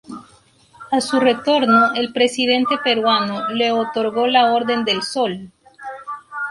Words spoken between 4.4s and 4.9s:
Orden